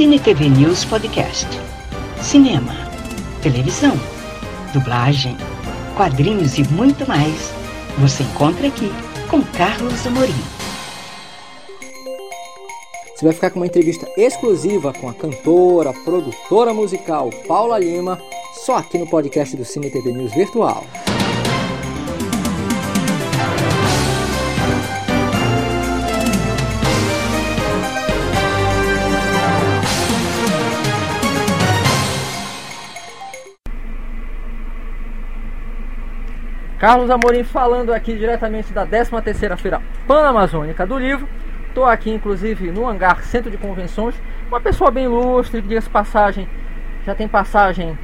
[0.00, 1.46] Cine TV News Podcast.
[2.22, 2.72] Cinema,
[3.42, 3.92] televisão,
[4.72, 5.36] dublagem,
[5.94, 7.52] quadrinhos e muito mais.
[7.98, 8.90] Você encontra aqui
[9.28, 10.32] com Carlos Amorim.
[13.14, 18.18] Você vai ficar com uma entrevista exclusiva com a cantora, produtora musical Paula Lima,
[18.64, 20.82] só aqui no podcast do Cine TV News Virtual.
[36.80, 41.28] Carlos Amorim falando aqui diretamente da 13ª Feira Pan-Amazônica do Livro.
[41.68, 44.14] Estou aqui, inclusive, no hangar Centro de Convenções.
[44.48, 46.48] Uma pessoa bem ilustre, que diga passagem,
[47.04, 47.98] já tem passagem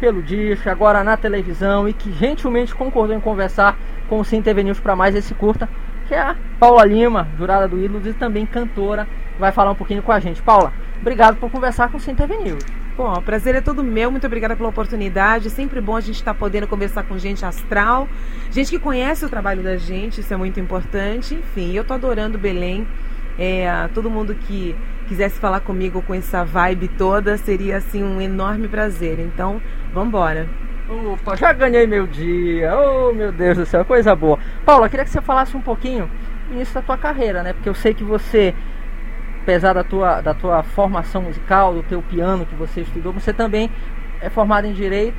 [0.00, 3.76] pelo disco, agora na televisão e que gentilmente concordou em conversar
[4.08, 5.68] com o Sim TV News para mais esse curta,
[6.08, 9.06] que é a Paula Lima, jurada do Ídolos e também cantora,
[9.38, 10.42] vai falar um pouquinho com a gente.
[10.42, 12.83] Paula, obrigado por conversar com o Sim TV News.
[12.96, 14.08] Bom, o prazer é todo meu.
[14.08, 15.50] Muito obrigada pela oportunidade.
[15.50, 18.08] Sempre bom a gente estar tá podendo conversar com gente astral,
[18.52, 21.34] gente que conhece o trabalho da gente, isso é muito importante.
[21.34, 22.86] Enfim, eu tô adorando Belém.
[23.36, 24.76] É, todo mundo que
[25.08, 29.18] quisesse falar comigo com essa vibe toda seria assim um enorme prazer.
[29.18, 29.60] Então,
[29.92, 30.46] vamos embora.
[30.88, 32.76] Opa, já ganhei meu dia.
[32.78, 34.38] Oh, meu Deus do céu, coisa boa.
[34.64, 36.08] Paula, queria que você falasse um pouquinho
[36.60, 37.54] isso da tua carreira, né?
[37.54, 38.54] Porque eu sei que você
[39.44, 43.70] apesar da tua, da tua formação musical, do teu piano que você estudou, você também
[44.20, 45.16] é formado em Direito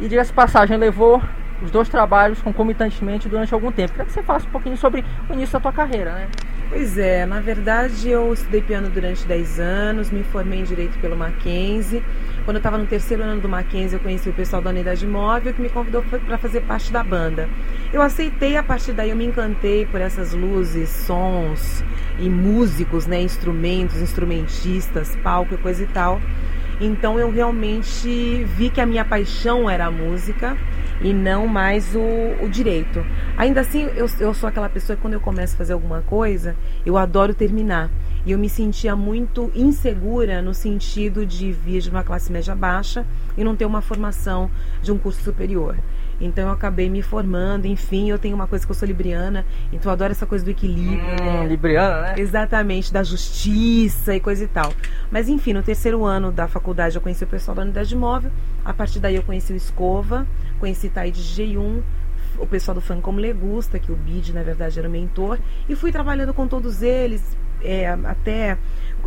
[0.00, 1.20] e, diga-se passagem, levou
[1.60, 3.90] os dois trabalhos concomitantemente durante algum tempo.
[3.90, 6.28] Queria que você falasse um pouquinho sobre o início da tua carreira, né?
[6.68, 11.16] Pois é, na verdade eu estudei piano durante 10 anos, me formei em Direito pelo
[11.16, 12.02] Mackenzie.
[12.44, 15.54] Quando eu estava no terceiro ano do Mackenzie, eu conheci o pessoal da Unidade Móvel
[15.54, 17.48] que me convidou para fazer parte da banda.
[17.90, 21.82] Eu aceitei, a partir daí eu me encantei por essas luzes, sons
[22.18, 26.20] e músicos, né, instrumentos, instrumentistas, palco e coisa e tal.
[26.78, 30.54] Então eu realmente vi que a minha paixão era a música
[31.00, 33.04] e não mais o, o direito.
[33.36, 36.54] Ainda assim, eu, eu sou aquela pessoa que quando eu começo a fazer alguma coisa,
[36.86, 37.90] eu adoro terminar.
[38.24, 43.04] E eu me sentia muito insegura no sentido de vir de uma classe média baixa
[43.36, 44.50] e não ter uma formação
[44.80, 45.76] de um curso superior.
[46.20, 49.90] Então eu acabei me formando, enfim, eu tenho uma coisa que eu sou libriana, então
[49.90, 51.00] eu adoro essa coisa do equilíbrio.
[51.20, 51.46] Hum, né?
[51.46, 52.14] Libriana, né?
[52.16, 54.72] Exatamente, da justiça e coisa e tal.
[55.10, 58.30] Mas enfim, no terceiro ano da faculdade eu conheci o pessoal da unidade móvel,
[58.64, 60.26] a partir daí eu conheci o Escova,
[60.60, 61.82] conheci Taíde G1,
[62.38, 65.74] o pessoal do Fã Como Legusta, que o Bid na verdade era o mentor, e
[65.74, 68.58] fui trabalhando com todos eles, é, até,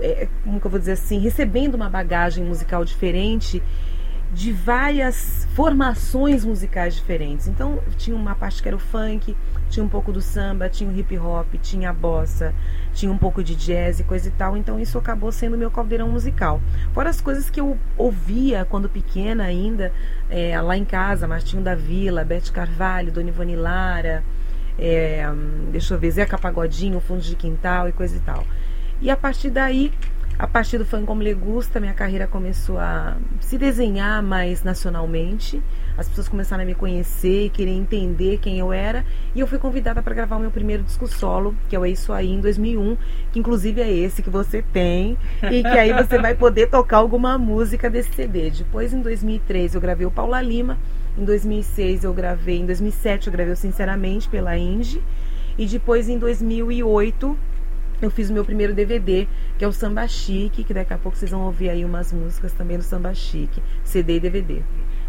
[0.02, 3.62] é, como que eu vou dizer assim, recebendo uma bagagem musical diferente
[4.32, 7.48] de várias formações musicais diferentes.
[7.48, 9.36] Então, tinha uma parte que era o funk,
[9.70, 12.54] tinha um pouco do samba, tinha o hip hop, tinha a bossa,
[12.98, 14.58] tinha um pouco de jazz e coisa e tal.
[14.58, 16.60] Então, isso acabou sendo meu caldeirão musical.
[16.94, 19.94] Fora as coisas que eu ouvia quando pequena ainda,
[20.30, 24.24] é, lá em casa, Martinho da Vila, Bete Carvalho, Dona Ivone Lara,
[24.80, 25.24] é,
[25.72, 28.44] deixa eu ver, Zeca Pagodinho, Fundo de Quintal e coisa e tal.
[29.00, 29.94] E a partir daí
[30.40, 35.64] a partir do Fã Como Le Gusta, minha carreira começou a se desenhar mais nacionalmente.
[35.98, 39.04] As pessoas começaram a me conhecer e querer entender quem eu era.
[39.34, 41.90] E eu fui convidada para gravar o meu primeiro disco solo, que é o É
[41.90, 42.98] Isso Aí, em 2001,
[43.32, 45.18] que inclusive é esse que você tem.
[45.52, 48.52] E que aí você vai poder tocar alguma música desse CD.
[48.52, 50.78] Depois, em 2003, eu gravei o Paula Lima.
[51.18, 52.60] Em 2006, eu gravei.
[52.60, 55.02] Em 2007, eu gravei o Sinceramente pela Indy.
[55.58, 57.36] E depois, em 2008
[58.02, 59.28] eu fiz o meu primeiro DVD,
[59.58, 62.54] que é o Samba Chique, que daqui a pouco vocês vão ouvir aí umas músicas
[62.54, 64.62] também do Samba Chique, CD e DVD.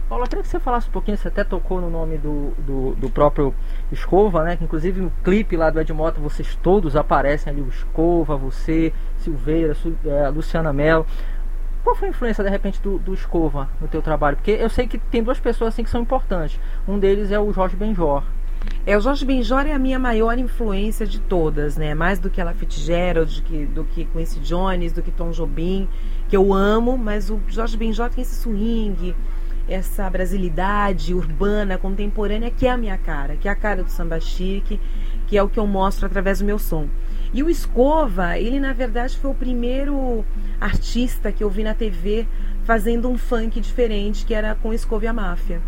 [0.09, 3.11] Paula, queria que você falasse um pouquinho, você até tocou no nome do, do, do,
[3.11, 3.55] próprio
[3.93, 4.57] Escova, né?
[4.57, 9.77] Que inclusive no clipe lá do Edmoto vocês todos aparecem ali, o Escova, você, Silveira,
[10.07, 11.05] é, Luciana Mello.
[11.85, 14.37] Qual foi a influência, de repente, do, do Escova no teu trabalho?
[14.39, 16.59] Porque eu sei que tem duas pessoas assim que são importantes.
[16.87, 18.23] Um deles é o Jorge Benjor.
[18.87, 21.95] É, o Jorge Benjor é a minha maior influência de todas, né?
[21.95, 25.87] Mais do que ela Fitzgerald, do que, do que Quincy Jones, do que Tom Jobim,
[26.29, 29.15] que eu amo, mas o Jorge Benjor tem esse swing,
[29.69, 34.19] essa brasilidade urbana, contemporânea, que é a minha cara, que é a cara do samba
[34.19, 34.81] chique,
[35.27, 36.89] que é o que eu mostro através do meu som.
[37.35, 40.25] E o Escova, ele na verdade foi o primeiro
[40.59, 42.27] artista que eu vi na TV
[42.65, 45.61] fazendo um funk diferente, que era com Escova e a Máfia.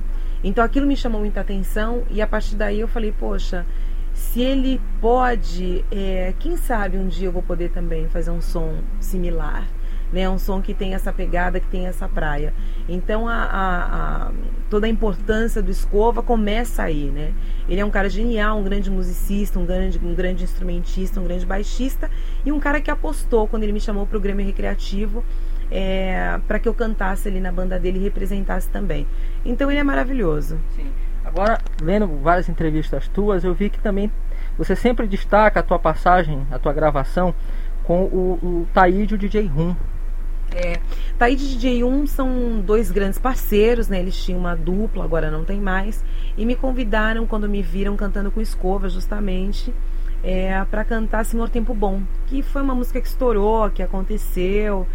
[0.43, 3.67] Então aquilo me chamou muita atenção e a partir daí eu falei, poxa,
[4.15, 8.79] se ele pode, é, quem sabe um dia eu vou poder também fazer um som
[9.01, 9.67] similar.
[10.13, 10.29] né?
[10.29, 12.53] Um som que tem essa pegada, que tem essa praia.
[12.89, 14.33] Então a, a, a,
[14.69, 17.33] toda a importância do Escova começa aí, né?
[17.69, 21.47] Ele é um cara genial, um grande musicista, um grande, um grande instrumentista, um grande
[21.47, 22.11] baixista
[22.45, 25.25] e um cara que apostou quando ele me chamou para o Grêmio Recreativo
[25.71, 29.07] é, para que eu cantasse ali na banda dele e representasse também.
[29.45, 30.59] Então ele é maravilhoso.
[30.75, 30.87] Sim.
[31.25, 34.11] Agora, lendo várias entrevistas tuas, eu vi que também
[34.59, 37.35] você sempre destaca a tua passagem, a tua gravação
[37.85, 39.75] com o, o Taíde e o DJ Rum.
[40.53, 40.81] É,
[41.17, 44.01] Taíde e DJ 1 são dois grandes parceiros, né?
[44.01, 46.05] Eles tinham uma dupla, agora não tem mais.
[46.37, 49.73] E me convidaram quando me viram cantando com escova, justamente,
[50.25, 54.87] é, para cantar Senhor Tempo Bom, que foi uma música que estourou, que aconteceu.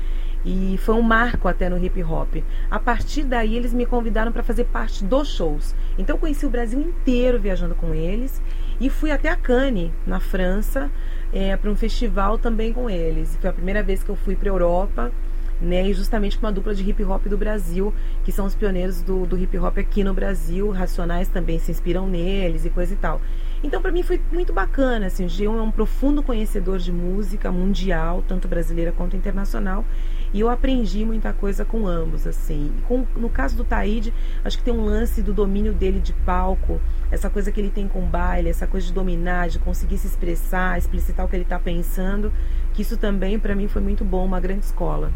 [0.45, 2.35] E foi um marco até no hip hop.
[2.69, 5.75] A partir daí, eles me convidaram para fazer parte dos shows.
[5.97, 8.39] Então, eu conheci o Brasil inteiro viajando com eles.
[8.79, 10.91] E fui até a Cannes, na França,
[11.33, 13.35] é, para um festival também com eles.
[13.41, 15.11] Foi a primeira vez que eu fui para Europa,
[15.59, 15.89] né?
[15.89, 17.93] E justamente com uma dupla de hip hop do Brasil,
[18.23, 20.69] que são os pioneiros do, do hip hop aqui no Brasil.
[20.69, 23.21] Racionais também se inspiram neles e coisa e tal.
[23.65, 25.07] Então, para mim foi muito bacana.
[25.07, 29.83] Assim, o Gion é um profundo conhecedor de música mundial, tanto brasileira quanto internacional.
[30.31, 32.71] E eu aprendi muita coisa com ambos, assim.
[32.87, 34.13] Com, no caso do Taíde,
[34.43, 36.79] acho que tem um lance do domínio dele de palco,
[37.09, 40.77] essa coisa que ele tem com baile, essa coisa de dominar, de conseguir se expressar,
[40.77, 42.31] explicitar o que ele está pensando,
[42.71, 45.11] que isso também para mim foi muito bom, uma grande escola.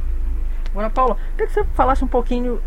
[0.72, 2.60] Agora, Paula, queria que você falasse um pouquinho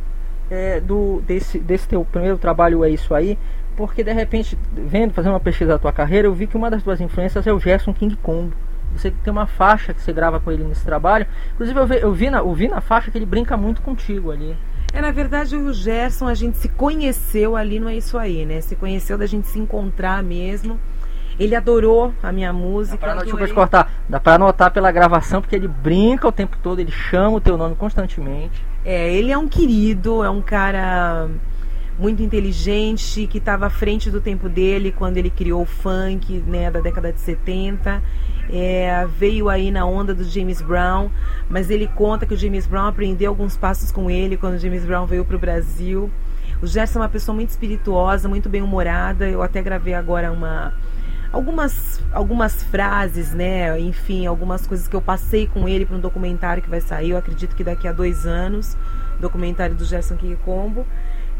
[0.48, 3.38] é, do, desse, desse teu primeiro trabalho, é isso aí,
[3.76, 6.82] porque de repente, vendo, fazendo uma pesquisa da tua carreira, eu vi que uma das
[6.82, 8.52] tuas influências é o Gerson King Kong.
[8.96, 11.26] Você tem uma faixa que você grava com ele nesse trabalho.
[11.54, 14.30] Inclusive, eu vi, eu vi, na, eu vi na faixa que ele brinca muito contigo
[14.30, 14.56] ali.
[14.92, 18.60] É, na verdade, o Gerson, a gente se conheceu ali, não é isso aí, né?
[18.60, 20.78] Se conheceu da gente se encontrar mesmo.
[21.38, 22.98] Ele adorou a minha música.
[22.98, 23.92] Dá pra, desculpa te cortar.
[24.06, 27.56] Dá pra anotar pela gravação, porque ele brinca o tempo todo, ele chama o teu
[27.56, 28.62] nome constantemente.
[28.84, 31.28] É, ele é um querido, é um cara
[32.02, 36.70] muito inteligente, que estava à frente do tempo dele quando ele criou o funk, né,
[36.70, 38.02] da década de 70
[38.50, 41.10] é, veio aí na onda do James Brown,
[41.48, 44.84] mas ele conta que o James Brown aprendeu alguns passos com ele quando o James
[44.84, 46.10] Brown veio para o Brasil.
[46.60, 49.28] O Gerson é uma pessoa muito espirituosa, muito bem humorada.
[49.28, 50.74] Eu até gravei agora uma
[51.32, 53.78] algumas algumas frases, né?
[53.80, 57.10] Enfim, algumas coisas que eu passei com ele para um documentário que vai sair.
[57.10, 58.76] Eu acredito que daqui a dois anos,
[59.18, 60.86] documentário do Gerson King Combo.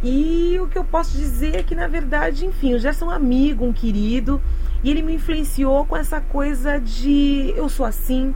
[0.03, 3.11] E o que eu posso dizer é que, na verdade, enfim, o Gerson é um
[3.11, 4.43] amigo, um querido.
[4.83, 8.35] E ele me influenciou com essa coisa de eu sou assim,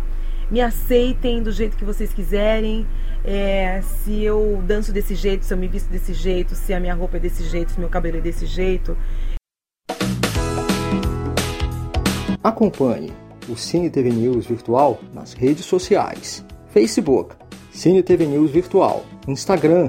[0.49, 2.87] me aceitem do jeito que vocês quiserem.
[3.25, 6.95] É, se eu danço desse jeito, se eu me visto desse jeito, se a minha
[6.95, 8.97] roupa é desse jeito, se meu cabelo é desse jeito.
[12.45, 13.12] Acompanhe
[13.49, 17.35] o Cine TV News Virtual nas redes sociais: Facebook,
[17.73, 19.89] Cine TV News Virtual, Instagram,